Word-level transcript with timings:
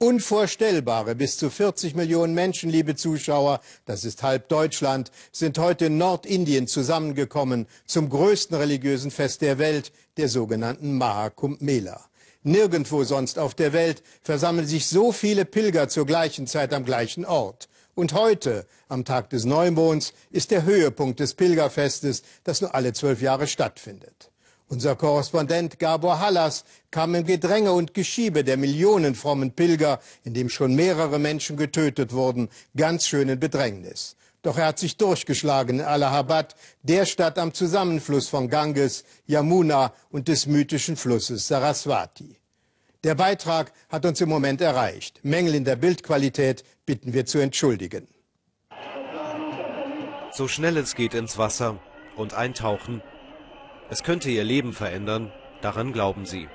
Unvorstellbare 0.00 1.16
bis 1.16 1.38
zu 1.38 1.50
40 1.50 1.96
Millionen 1.96 2.32
Menschen, 2.32 2.70
liebe 2.70 2.94
Zuschauer, 2.94 3.60
das 3.84 4.04
ist 4.04 4.22
halb 4.22 4.48
Deutschland, 4.48 5.10
sind 5.32 5.58
heute 5.58 5.86
in 5.86 5.98
Nordindien 5.98 6.68
zusammengekommen 6.68 7.66
zum 7.84 8.08
größten 8.08 8.56
religiösen 8.56 9.10
Fest 9.10 9.42
der 9.42 9.58
Welt, 9.58 9.90
der 10.16 10.28
sogenannten 10.28 10.96
Maha 10.96 11.32
Mela. 11.58 12.04
Nirgendwo 12.44 13.02
sonst 13.02 13.40
auf 13.40 13.56
der 13.56 13.72
Welt 13.72 14.04
versammeln 14.22 14.68
sich 14.68 14.86
so 14.86 15.10
viele 15.10 15.44
Pilger 15.44 15.88
zur 15.88 16.06
gleichen 16.06 16.46
Zeit 16.46 16.72
am 16.72 16.84
gleichen 16.84 17.24
Ort. 17.24 17.68
Und 17.96 18.12
heute, 18.12 18.66
am 18.86 19.04
Tag 19.04 19.30
des 19.30 19.46
Neumonds, 19.46 20.12
ist 20.30 20.52
der 20.52 20.62
Höhepunkt 20.62 21.18
des 21.18 21.34
Pilgerfestes, 21.34 22.22
das 22.44 22.60
nur 22.60 22.72
alle 22.72 22.92
zwölf 22.92 23.20
Jahre 23.20 23.48
stattfindet. 23.48 24.30
Unser 24.70 24.96
Korrespondent 24.96 25.78
Gabor 25.78 26.20
Hallas 26.20 26.64
kam 26.90 27.14
im 27.14 27.24
Gedränge 27.24 27.72
und 27.72 27.94
Geschiebe 27.94 28.44
der 28.44 28.58
Millionen 28.58 29.14
frommen 29.14 29.52
Pilger, 29.52 29.98
in 30.24 30.34
dem 30.34 30.50
schon 30.50 30.74
mehrere 30.74 31.18
Menschen 31.18 31.56
getötet 31.56 32.12
wurden, 32.12 32.50
ganz 32.76 33.06
schön 33.06 33.30
in 33.30 33.40
Bedrängnis. 33.40 34.14
Doch 34.42 34.58
er 34.58 34.66
hat 34.66 34.78
sich 34.78 34.98
durchgeschlagen 34.98 35.80
in 35.80 35.84
Allahabad, 35.84 36.54
der 36.82 37.06
Stadt 37.06 37.38
am 37.38 37.54
Zusammenfluss 37.54 38.28
von 38.28 38.50
Ganges, 38.50 39.04
Yamuna 39.26 39.94
und 40.10 40.28
des 40.28 40.46
mythischen 40.46 40.96
Flusses 40.96 41.48
Saraswati. 41.48 42.36
Der 43.04 43.14
Beitrag 43.14 43.72
hat 43.88 44.04
uns 44.04 44.20
im 44.20 44.28
Moment 44.28 44.60
erreicht. 44.60 45.20
Mängel 45.22 45.54
in 45.54 45.64
der 45.64 45.76
Bildqualität 45.76 46.62
bitten 46.84 47.14
wir 47.14 47.24
zu 47.24 47.38
entschuldigen. 47.38 48.06
So 50.32 50.46
schnell 50.46 50.76
es 50.76 50.94
geht 50.94 51.14
ins 51.14 51.38
Wasser 51.38 51.80
und 52.16 52.34
eintauchen 52.34 53.02
es 53.90 54.02
könnte 54.02 54.30
ihr 54.30 54.44
Leben 54.44 54.72
verändern, 54.72 55.32
daran 55.60 55.92
glauben 55.92 56.26
sie. 56.26 56.48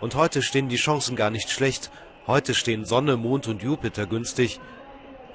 Und 0.00 0.16
heute 0.16 0.42
stehen 0.42 0.68
die 0.68 0.76
Chancen 0.76 1.14
gar 1.14 1.30
nicht 1.30 1.50
schlecht. 1.50 1.90
Heute 2.26 2.54
stehen 2.54 2.84
Sonne, 2.84 3.16
Mond 3.16 3.46
und 3.46 3.62
Jupiter 3.62 4.06
günstig. 4.06 4.58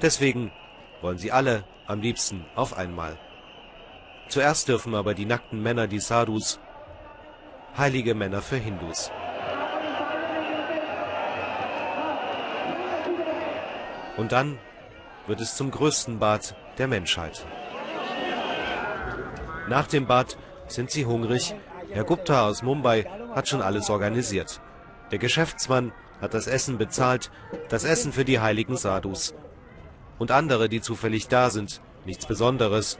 Deswegen 0.01 0.51
wollen 1.01 1.17
sie 1.17 1.31
alle 1.31 1.63
am 1.85 2.01
liebsten 2.01 2.45
auf 2.55 2.77
einmal. 2.77 3.17
Zuerst 4.27 4.67
dürfen 4.67 4.93
aber 4.93 5.13
die 5.13 5.25
nackten 5.25 5.63
Männer 5.63 5.87
die 5.87 6.01
Sadhus, 6.01 6.59
heilige 7.77 8.13
Männer 8.13 8.41
für 8.41 8.57
Hindus. 8.57 9.09
Und 14.17 14.33
dann 14.33 14.57
wird 15.27 15.39
es 15.39 15.55
zum 15.55 15.71
größten 15.71 16.19
Bad 16.19 16.55
der 16.77 16.87
Menschheit. 16.87 17.45
Nach 19.67 19.87
dem 19.87 20.05
Bad 20.05 20.37
sind 20.67 20.91
sie 20.91 21.05
hungrig. 21.05 21.55
Herr 21.91 22.03
Gupta 22.03 22.47
aus 22.47 22.63
Mumbai 22.63 23.05
hat 23.33 23.47
schon 23.47 23.61
alles 23.61 23.89
organisiert. 23.89 24.61
Der 25.11 25.19
Geschäftsmann 25.19 25.91
hat 26.21 26.33
das 26.33 26.47
Essen 26.47 26.77
bezahlt, 26.77 27.31
das 27.69 27.83
Essen 27.83 28.11
für 28.11 28.25
die 28.25 28.39
heiligen 28.39 28.77
Sadhus. 28.77 29.35
Und 30.19 30.31
andere, 30.31 30.69
die 30.69 30.81
zufällig 30.81 31.27
da 31.27 31.49
sind, 31.49 31.81
nichts 32.05 32.25
Besonderes. 32.25 32.97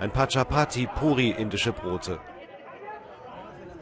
Ein 0.00 0.10
paar 0.10 0.28
Chapati, 0.28 0.86
Puri, 0.86 1.30
indische 1.30 1.72
Brote. 1.72 2.18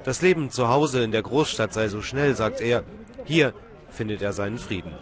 Das 0.05 0.23
Leben 0.23 0.51
zu 0.51 0.69
Hause 0.69 1.03
in 1.03 1.13
der 1.13 1.23
Großstadt 1.23 1.73
sei 1.73 1.89
so 1.89 2.01
schnell, 2.01 2.35
sagt 2.35 2.61
er. 2.61 2.85
Hier 3.25 3.53
findet 3.89 4.23
er 4.23 4.33
seinen 4.33 4.59
Frieden. 4.59 4.95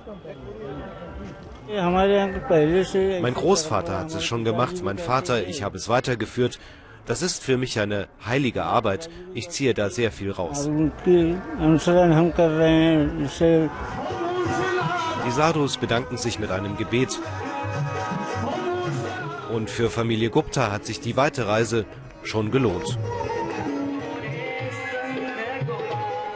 Mein 3.22 3.34
Großvater 3.34 3.98
hat 3.98 4.14
es 4.14 4.24
schon 4.24 4.44
gemacht, 4.44 4.82
mein 4.82 4.98
Vater, 4.98 5.46
ich 5.46 5.62
habe 5.62 5.76
es 5.76 5.88
weitergeführt. 5.88 6.58
Das 7.06 7.20
ist 7.20 7.42
für 7.42 7.58
mich 7.58 7.78
eine 7.78 8.08
heilige 8.24 8.64
Arbeit. 8.64 9.10
Ich 9.34 9.50
ziehe 9.50 9.74
da 9.74 9.90
sehr 9.90 10.10
viel 10.10 10.30
raus. 10.30 10.70
Die 15.26 15.30
Sadhus 15.30 15.76
bedanken 15.76 16.16
sich 16.16 16.38
mit 16.38 16.50
einem 16.50 16.76
Gebet. 16.76 17.18
Und 19.52 19.68
für 19.68 19.90
Familie 19.90 20.30
Gupta 20.30 20.72
hat 20.72 20.86
sich 20.86 21.00
die 21.00 21.16
weite 21.16 21.46
Reise 21.46 21.84
schon 22.22 22.50
gelohnt. 22.50 22.98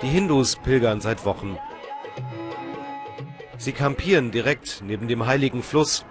Die 0.03 0.09
Hindus 0.09 0.57
pilgern 0.57 1.01
seit 1.01 1.25
Wochen. 1.25 1.59
Sie 3.57 3.73
kampieren 3.73 4.31
direkt 4.31 4.83
neben 4.87 5.09
dem 5.09 5.27
heiligen 5.27 5.63
Fluss, 5.63 6.05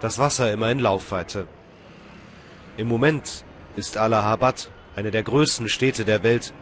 das 0.00 0.18
Wasser 0.18 0.52
immer 0.52 0.70
in 0.70 0.80
Laufweite. 0.80 1.46
Im 2.76 2.88
Moment 2.88 3.44
ist 3.76 3.96
Allahabad 3.96 4.70
eine 4.96 5.10
der 5.10 5.22
größten 5.22 5.68
Städte 5.68 6.04
der 6.04 6.22
Welt. 6.22 6.52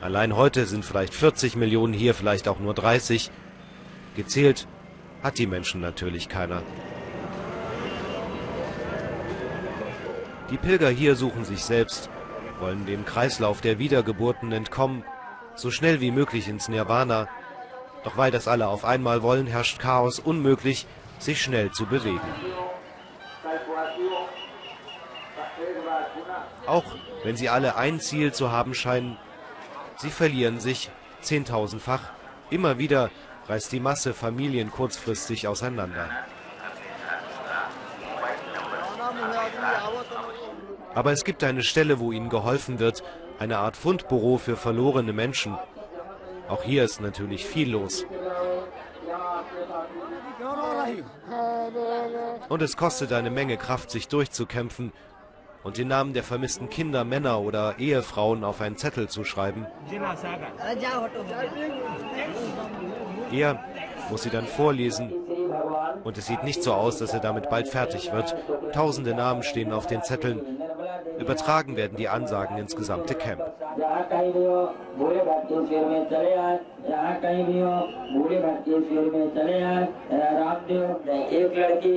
Allein 0.00 0.36
heute 0.36 0.66
sind 0.66 0.84
vielleicht 0.84 1.14
40 1.14 1.56
Millionen 1.56 1.92
hier, 1.92 2.14
vielleicht 2.14 2.48
auch 2.48 2.58
nur 2.58 2.74
30. 2.74 3.30
Gezählt 4.16 4.66
hat 5.22 5.38
die 5.38 5.46
Menschen 5.46 5.80
natürlich 5.80 6.28
keiner. 6.28 6.62
Die 10.50 10.56
Pilger 10.56 10.88
hier 10.88 11.14
suchen 11.14 11.44
sich 11.44 11.64
selbst, 11.64 12.08
wollen 12.58 12.86
dem 12.86 13.04
Kreislauf 13.04 13.60
der 13.60 13.78
Wiedergeburten 13.78 14.52
entkommen, 14.52 15.04
so 15.54 15.70
schnell 15.70 16.00
wie 16.00 16.10
möglich 16.10 16.48
ins 16.48 16.68
Nirvana. 16.68 17.28
Doch 18.04 18.16
weil 18.16 18.30
das 18.30 18.48
alle 18.48 18.68
auf 18.68 18.84
einmal 18.84 19.22
wollen, 19.22 19.46
herrscht 19.46 19.78
Chaos 19.78 20.18
unmöglich, 20.18 20.86
sich 21.18 21.42
schnell 21.42 21.70
zu 21.72 21.86
bewegen. 21.86 22.20
Auch 26.68 26.84
wenn 27.24 27.36
sie 27.36 27.48
alle 27.48 27.76
ein 27.76 27.98
Ziel 27.98 28.32
zu 28.32 28.52
haben 28.52 28.74
scheinen, 28.74 29.16
sie 29.96 30.10
verlieren 30.10 30.60
sich 30.60 30.90
zehntausendfach. 31.22 32.02
Immer 32.50 32.78
wieder 32.78 33.10
reißt 33.48 33.72
die 33.72 33.80
Masse 33.80 34.12
Familien 34.12 34.70
kurzfristig 34.70 35.48
auseinander. 35.48 36.10
Aber 40.94 41.12
es 41.12 41.24
gibt 41.24 41.42
eine 41.42 41.62
Stelle, 41.62 42.00
wo 42.00 42.12
ihnen 42.12 42.28
geholfen 42.28 42.78
wird, 42.78 43.02
eine 43.38 43.58
Art 43.58 43.76
Fundbüro 43.76 44.36
für 44.36 44.56
verlorene 44.56 45.14
Menschen. 45.14 45.56
Auch 46.48 46.62
hier 46.62 46.84
ist 46.84 47.00
natürlich 47.00 47.46
viel 47.46 47.70
los. 47.70 48.04
Und 52.48 52.62
es 52.62 52.76
kostet 52.76 53.12
eine 53.12 53.30
Menge 53.30 53.56
Kraft, 53.56 53.90
sich 53.90 54.08
durchzukämpfen, 54.08 54.92
und 55.68 55.76
den 55.76 55.88
Namen 55.88 56.14
der 56.14 56.22
vermissten 56.22 56.70
Kinder, 56.70 57.04
Männer 57.04 57.42
oder 57.42 57.74
Ehefrauen 57.78 58.42
auf 58.42 58.62
einen 58.62 58.78
Zettel 58.78 59.06
zu 59.06 59.22
schreiben. 59.22 59.66
Er 63.30 63.62
muss 64.10 64.22
sie 64.22 64.30
dann 64.30 64.46
vorlesen 64.46 65.12
und 66.04 66.16
es 66.16 66.26
sieht 66.26 66.42
nicht 66.42 66.62
so 66.62 66.72
aus, 66.72 66.96
dass 66.96 67.12
er 67.12 67.20
damit 67.20 67.50
bald 67.50 67.68
fertig 67.68 68.10
wird. 68.14 68.34
Tausende 68.72 69.14
Namen 69.14 69.42
stehen 69.42 69.70
auf 69.72 69.86
den 69.86 70.02
Zetteln. 70.02 70.40
Übertragen 71.18 71.76
werden 71.76 71.98
die 71.98 72.08
Ansagen 72.08 72.56
ins 72.56 72.74
gesamte 72.74 73.14
Camp. 73.14 73.42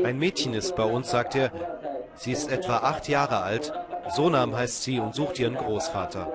Ein 0.04 0.20
Mädchen 0.20 0.54
ist 0.54 0.76
bei 0.76 0.84
uns, 0.84 1.10
sagt 1.10 1.36
er, 1.38 1.52
Sie 2.16 2.32
ist 2.32 2.52
etwa 2.52 2.78
acht 2.78 3.08
Jahre 3.08 3.42
alt. 3.42 3.74
Sonam 4.10 4.56
heißt 4.56 4.84
sie 4.84 5.00
und 5.00 5.16
sucht 5.16 5.40
ihren 5.40 5.56
Großvater. 5.56 6.32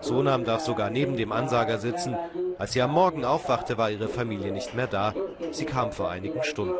Sonam 0.00 0.44
darf 0.44 0.60
sogar 0.60 0.90
neben 0.90 1.16
dem 1.16 1.32
Ansager 1.32 1.78
sitzen. 1.78 2.16
Als 2.58 2.72
sie 2.72 2.82
am 2.82 2.92
Morgen 2.92 3.24
aufwachte, 3.24 3.78
war 3.78 3.90
ihre 3.90 4.08
Familie 4.08 4.52
nicht 4.52 4.74
mehr 4.74 4.86
da. 4.86 5.14
Sie 5.50 5.64
kam 5.64 5.92
vor 5.92 6.10
einigen 6.10 6.42
Stunden. 6.44 6.74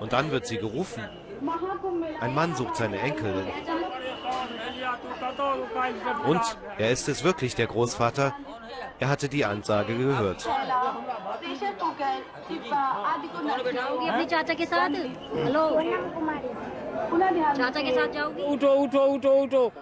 Und 0.00 0.12
dann 0.12 0.30
wird 0.30 0.46
sie 0.46 0.58
gerufen. 0.58 1.08
Ein 2.20 2.34
Mann 2.34 2.54
sucht 2.54 2.76
seine 2.76 2.98
Enkelin. 3.00 3.46
Und 6.26 6.40
er 6.78 6.90
ist 6.90 7.08
es 7.08 7.24
wirklich, 7.24 7.54
der 7.54 7.66
Großvater. 7.66 8.34
Er 8.98 9.08
hatte 9.08 9.28
die 9.28 9.44
Ansage 9.44 9.96
gehört. 9.96 10.48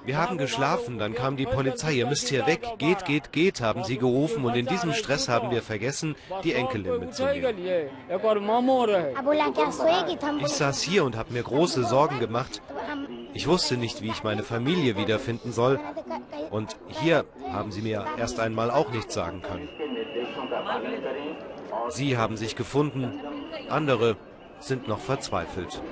Wir 0.05 0.17
haben 0.17 0.39
geschlafen, 0.39 0.99
dann 0.99 1.15
kam 1.15 1.37
die 1.37 1.47
Polizei, 1.47 1.93
ihr 1.93 2.07
müsst 2.07 2.29
hier 2.29 2.47
weg, 2.47 2.67
geht, 2.79 3.05
geht, 3.05 3.33
geht, 3.33 3.61
haben 3.61 3.85
sie 3.85 3.99
gerufen. 3.99 4.45
Und 4.45 4.55
in 4.55 4.67
diesem 4.67 4.93
Stress 4.93 5.29
haben 5.29 5.51
wir 5.51 5.63
vergessen, 5.63 6.17
die 6.45 6.55
Enkelin 6.55 7.01
mitzunehmen. 7.01 7.57
Ich 10.41 10.49
saß 10.49 10.83
hier 10.83 11.05
und 11.05 11.17
habe 11.17 11.33
mir 11.33 11.43
große 11.43 11.85
Sorgen 11.85 12.19
gemacht. 12.19 12.63
Ich 13.35 13.47
wusste 13.47 13.77
nicht, 13.77 14.03
wie 14.03 14.09
ich 14.09 14.23
meine 14.23 14.43
Familie 14.43 14.97
wiederfinden 14.97 15.53
soll. 15.53 15.81
Und 16.51 16.77
hier 16.89 17.25
haben 17.51 17.73
sie 17.73 17.83
mir 17.83 18.05
erst 18.19 18.41
einmal 18.41 18.71
auch 18.71 18.91
nichts 18.91 19.15
sagen 19.15 19.43
können. 19.43 19.69
Sie 21.89 22.17
haben 22.17 22.37
sich 22.37 22.57
gefunden, 22.57 23.21
andere 23.69 24.17
sind 24.61 24.89
noch 24.89 25.01
verzweifelt. 25.01 25.83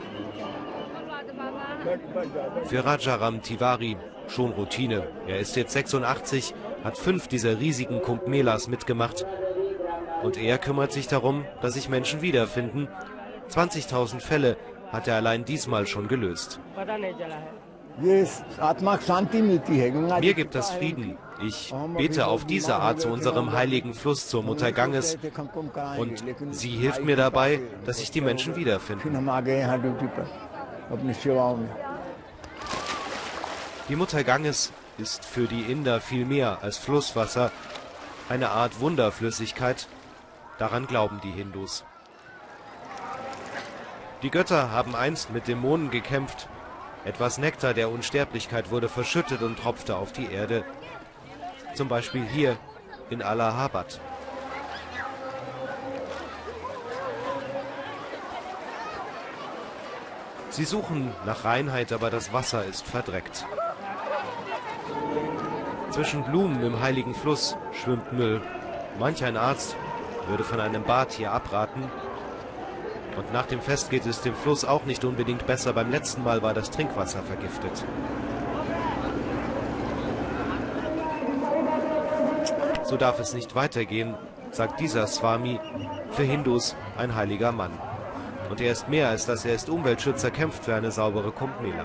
Für 2.64 2.84
Rajaram 2.84 3.42
Tiwari 3.42 3.96
schon 4.28 4.52
Routine. 4.52 5.08
Er 5.26 5.38
ist 5.38 5.56
jetzt 5.56 5.72
86, 5.72 6.54
hat 6.84 6.96
fünf 6.96 7.28
dieser 7.28 7.58
riesigen 7.58 8.02
Kumbh 8.02 8.28
Melas 8.28 8.69
mitgemacht. 8.69 9.26
Und 10.22 10.37
er 10.37 10.58
kümmert 10.58 10.92
sich 10.92 11.08
darum, 11.08 11.44
dass 11.62 11.75
sich 11.75 11.88
Menschen 11.88 12.22
wiederfinden. 12.22 12.88
20.000 13.50 14.20
Fälle 14.20 14.56
hat 14.92 15.08
er 15.08 15.16
allein 15.16 15.44
diesmal 15.44 15.87
schon 15.87 16.08
gelöst. 16.08 16.60
Mir 17.98 18.26
gibt 20.34 20.54
das 20.54 20.70
Frieden. 20.70 21.19
Ich 21.42 21.75
bete 21.96 22.26
auf 22.26 22.44
diese 22.44 22.76
Art 22.76 23.00
zu 23.00 23.08
unserem 23.08 23.52
heiligen 23.52 23.94
Fluss, 23.94 24.28
zur 24.28 24.42
Mutter 24.42 24.72
Ganges. 24.72 25.19
Und 25.98 26.25
sie 26.50 26.70
hilft 26.70 27.04
mir 27.04 27.16
dabei, 27.16 27.60
dass 27.87 27.98
sich 27.98 28.10
die 28.10 28.20
Menschen 28.20 28.56
wiederfinden. 28.56 29.28
Die 33.88 33.96
Mutter 33.96 34.25
Ganges 34.25 34.72
ist 34.98 35.25
für 35.25 35.46
die 35.46 35.72
Inder 35.72 36.00
viel 36.00 36.25
mehr 36.25 36.58
als 36.62 36.78
Flusswasser, 36.78 37.50
eine 38.28 38.50
Art 38.50 38.81
Wunderflüssigkeit. 38.81 39.88
Daran 40.58 40.87
glauben 40.87 41.20
die 41.25 41.31
Hindus. 41.31 41.84
Die 44.22 44.31
Götter 44.31 44.70
haben 44.70 44.94
einst 44.94 45.32
mit 45.32 45.48
Dämonen 45.48 45.90
gekämpft. 45.90 46.48
Etwas 47.05 47.38
Nektar 47.38 47.73
der 47.73 47.91
Unsterblichkeit 47.91 48.70
wurde 48.70 48.88
verschüttet 48.88 49.43
und 49.43 49.58
tropfte 49.58 49.97
auf 49.97 50.12
die 50.12 50.31
Erde. 50.31 50.64
Zum 51.75 51.88
Beispiel 51.88 52.26
hier 52.26 52.58
in 53.08 53.23
Allahabad. 53.23 54.00
Sie 60.50 60.64
suchen 60.64 61.14
nach 61.25 61.44
Reinheit, 61.44 61.93
aber 61.93 62.11
das 62.11 62.32
Wasser 62.32 62.64
ist 62.64 62.87
verdreckt. 62.87 63.47
Zwischen 65.91 66.23
Blumen 66.25 66.62
im 66.62 66.81
heiligen 66.81 67.14
Fluss 67.14 67.56
schwimmt 67.73 68.12
Müll. 68.12 68.43
Manch 68.99 69.25
ein 69.25 69.37
Arzt 69.37 69.76
würde 70.29 70.44
von 70.44 70.61
einem 70.61 70.82
Bad 70.82 71.12
hier 71.12 71.32
abraten. 71.32 71.91
Und 73.17 73.33
nach 73.33 73.47
dem 73.47 73.61
Fest 73.61 73.91
geht 73.91 74.07
es 74.07 74.21
dem 74.23 74.35
Fluss 74.35 74.65
auch 74.65 74.85
nicht 74.85 75.05
unbedingt 75.05 75.47
besser. 75.47 75.73
Beim 75.73 75.91
letzten 75.91 76.25
Mal 76.25 76.43
war 76.43 76.55
das 76.55 76.71
Trinkwasser 76.71 77.23
vergiftet. 77.23 77.85
So 82.85 82.97
darf 82.97 83.21
es 83.21 83.35
nicht 83.35 83.55
weitergehen, 83.55 84.15
sagt 84.51 84.81
dieser 84.81 85.07
Swami, 85.07 85.61
für 86.11 86.25
Hindus 86.25 86.75
ein 86.97 87.15
heiliger 87.15 87.53
Mann. 87.53 87.71
Und 88.51 88.61
er 88.61 88.73
ist 88.73 88.89
mehr 88.89 89.09
als 89.09 89.27
das, 89.27 89.45
er 89.45 89.55
ist 89.55 89.71
Umweltschützer, 89.71 90.33
kämpft 90.33 90.65
für 90.65 90.75
eine 90.75 90.91
saubere 90.91 91.31
Kumbh 91.31 91.55
Mela. 91.62 91.85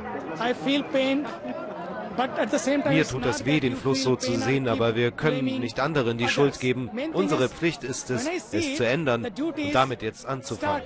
Mir 2.89 3.07
tut 3.07 3.25
das 3.25 3.45
weh, 3.45 3.59
den 3.59 3.75
Fluss 3.75 4.03
so 4.03 4.15
zu 4.15 4.37
sehen, 4.37 4.67
aber 4.67 4.95
wir 4.95 5.11
können 5.11 5.45
nicht 5.45 5.79
anderen 5.79 6.17
die 6.17 6.27
Schuld 6.27 6.59
geben. 6.59 6.89
Unsere 7.13 7.49
Pflicht 7.49 7.83
ist 7.83 8.09
es, 8.09 8.27
es 8.51 8.75
zu 8.75 8.85
ändern 8.85 9.25
und 9.25 9.75
damit 9.75 10.01
jetzt 10.01 10.25
anzufangen. 10.25 10.83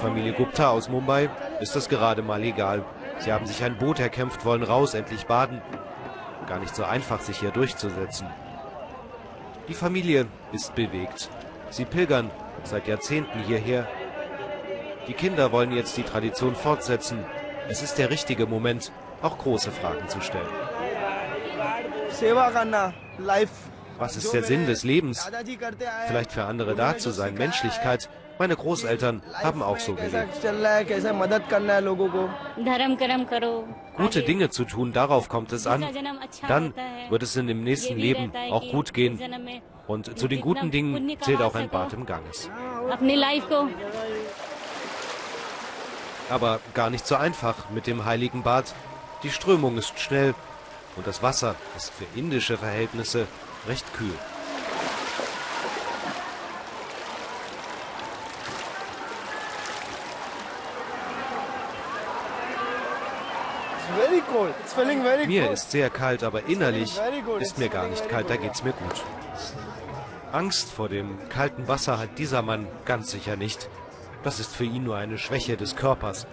Familie 0.00 0.32
Gupta 0.32 0.70
aus 0.70 0.88
Mumbai 0.88 1.30
ist 1.60 1.74
das 1.74 1.88
gerade 1.88 2.22
mal 2.22 2.42
egal. 2.42 2.84
Sie 3.18 3.32
haben 3.32 3.46
sich 3.46 3.62
ein 3.64 3.78
Boot 3.78 3.98
erkämpft, 3.98 4.44
wollen 4.44 4.62
raus, 4.62 4.94
endlich 4.94 5.26
baden. 5.26 5.62
Gar 6.46 6.60
nicht 6.60 6.76
so 6.76 6.84
einfach, 6.84 7.20
sich 7.20 7.38
hier 7.38 7.50
durchzusetzen. 7.50 8.28
Die 9.68 9.74
Familie 9.74 10.26
ist 10.52 10.74
bewegt. 10.74 11.28
Sie 11.70 11.84
pilgern 11.84 12.30
seit 12.62 12.86
Jahrzehnten 12.86 13.40
hierher. 13.40 13.88
Die 15.08 15.14
Kinder 15.14 15.50
wollen 15.50 15.72
jetzt 15.72 15.96
die 15.96 16.02
Tradition 16.02 16.54
fortsetzen. 16.54 17.24
Es 17.68 17.82
ist 17.82 17.98
der 17.98 18.10
richtige 18.10 18.46
Moment, 18.46 18.92
auch 19.22 19.38
große 19.38 19.70
Fragen 19.70 20.08
zu 20.08 20.20
stellen. 20.20 20.46
Was 23.98 24.16
ist 24.16 24.32
der 24.32 24.42
Sinn 24.42 24.66
des 24.66 24.84
Lebens? 24.84 25.30
Vielleicht 26.06 26.32
für 26.32 26.44
andere 26.44 26.74
da 26.74 26.96
zu 26.96 27.10
sein, 27.10 27.34
Menschlichkeit. 27.34 28.08
Meine 28.38 28.54
Großeltern 28.54 29.22
haben 29.32 29.62
auch 29.62 29.78
so 29.78 29.94
gelebt. 29.94 30.28
Gute 33.96 34.22
Dinge 34.22 34.50
zu 34.50 34.64
tun, 34.64 34.92
darauf 34.92 35.28
kommt 35.28 35.52
es 35.52 35.66
an. 35.66 35.86
Dann 36.46 36.74
wird 37.08 37.22
es 37.22 37.34
in 37.36 37.46
dem 37.46 37.64
nächsten 37.64 37.96
Leben 37.96 38.32
auch 38.50 38.70
gut 38.70 38.92
gehen. 38.92 39.18
Und 39.86 40.18
zu 40.18 40.28
den 40.28 40.40
guten 40.40 40.70
Dingen 40.70 41.16
zählt 41.20 41.40
auch 41.40 41.54
ein 41.54 41.70
Bad 41.70 41.94
im 41.94 42.04
Ganges. 42.04 42.50
Aber 46.28 46.60
gar 46.74 46.90
nicht 46.90 47.06
so 47.06 47.14
einfach 47.14 47.70
mit 47.70 47.86
dem 47.86 48.04
heiligen 48.04 48.42
Bad. 48.42 48.74
Die 49.22 49.30
Strömung 49.30 49.78
ist 49.78 49.98
schnell 49.98 50.34
und 50.96 51.06
das 51.06 51.22
Wasser 51.22 51.54
ist 51.76 51.92
für 51.92 52.06
indische 52.18 52.58
Verhältnisse 52.58 53.26
recht 53.68 53.92
kühl. 53.94 54.14
Mir 65.26 65.50
ist 65.50 65.70
sehr 65.70 65.90
kalt, 65.90 66.22
aber 66.22 66.46
innerlich 66.46 67.00
ist 67.40 67.58
mir 67.58 67.68
gar 67.68 67.88
nicht 67.88 68.08
kalt, 68.08 68.28
da 68.28 68.36
geht's 68.36 68.62
mir 68.62 68.72
gut. 68.72 69.04
Angst 70.32 70.70
vor 70.70 70.88
dem 70.88 71.28
kalten 71.28 71.68
Wasser 71.68 71.98
hat 71.98 72.18
dieser 72.18 72.42
Mann 72.42 72.66
ganz 72.84 73.10
sicher 73.10 73.36
nicht. 73.36 73.68
Das 74.26 74.40
ist 74.40 74.56
für 74.56 74.64
ihn 74.64 74.82
nur 74.82 74.96
eine 74.96 75.18
Schwäche 75.18 75.56
des 75.56 75.76
Körpers. 75.76 76.26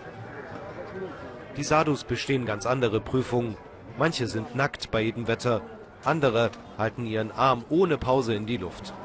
Die 1.58 1.64
Sadhus 1.64 2.04
bestehen 2.04 2.44
ganz 2.44 2.66
andere 2.66 3.00
Prüfungen. 3.00 3.56
Manche 4.00 4.26
sind 4.26 4.56
nackt 4.56 4.90
bei 4.90 5.02
jedem 5.02 5.28
Wetter, 5.28 5.62
andere 6.04 6.50
halten 6.76 7.06
ihren 7.06 7.32
Arm 7.32 7.64
ohne 7.70 8.00
Pause 8.00 8.34
in 8.34 8.48
die 8.48 8.58
Luft. 8.58 8.96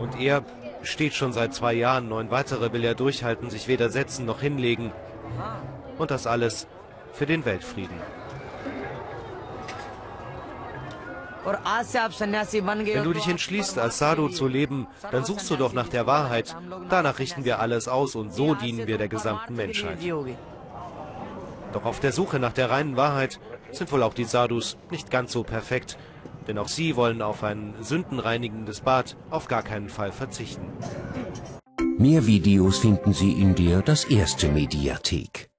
Und 0.00 0.18
er 0.18 0.42
steht 0.82 1.14
schon 1.14 1.32
seit 1.32 1.54
zwei 1.54 1.74
Jahren, 1.74 2.08
neun 2.08 2.32
weitere 2.32 2.72
will 2.72 2.82
er 2.82 2.96
durchhalten, 2.96 3.48
sich 3.48 3.68
weder 3.68 3.90
setzen 3.90 4.26
noch 4.26 4.40
hinlegen. 4.40 4.90
Und 5.98 6.10
das 6.10 6.26
alles 6.26 6.66
für 7.12 7.26
den 7.26 7.44
Weltfrieden. 7.44 7.96
Wenn 11.44 13.04
du 13.04 13.12
dich 13.12 13.26
entschließt, 13.26 13.78
als 13.78 13.98
Sadhu 13.98 14.28
zu 14.28 14.46
leben, 14.46 14.86
dann 15.10 15.24
suchst 15.24 15.50
du 15.50 15.56
doch 15.56 15.72
nach 15.72 15.88
der 15.88 16.06
Wahrheit. 16.06 16.56
Danach 16.88 17.18
richten 17.18 17.44
wir 17.44 17.60
alles 17.60 17.88
aus 17.88 18.14
und 18.14 18.32
so 18.32 18.54
dienen 18.54 18.86
wir 18.86 18.98
der 18.98 19.08
gesamten 19.08 19.56
Menschheit. 19.56 19.98
Doch 21.72 21.84
auf 21.84 22.00
der 22.00 22.12
Suche 22.12 22.38
nach 22.38 22.52
der 22.52 22.70
reinen 22.70 22.96
Wahrheit 22.96 23.40
sind 23.72 23.90
wohl 23.92 24.02
auch 24.02 24.14
die 24.14 24.24
Sadhus 24.24 24.76
nicht 24.90 25.10
ganz 25.10 25.32
so 25.32 25.42
perfekt, 25.42 25.96
denn 26.46 26.58
auch 26.58 26.68
sie 26.68 26.96
wollen 26.96 27.22
auf 27.22 27.42
ein 27.42 27.74
sündenreinigendes 27.80 28.80
Bad 28.80 29.16
auf 29.30 29.48
gar 29.48 29.62
keinen 29.62 29.88
Fall 29.88 30.12
verzichten. 30.12 30.66
Mehr 31.98 32.26
Videos 32.26 32.78
finden 32.78 33.12
Sie 33.12 33.32
in 33.32 33.54
der 33.54 33.80
Das 33.82 34.04
Erste 34.04 34.48
Mediathek. 34.48 35.51